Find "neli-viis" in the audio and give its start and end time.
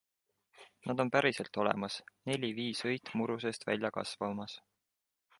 2.29-2.81